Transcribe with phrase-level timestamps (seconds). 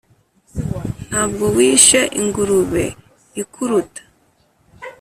[1.07, 2.85] Nta bwo wishe ingurube
[3.41, 4.01] ikuruta?